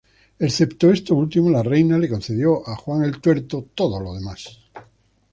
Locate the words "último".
1.13-1.51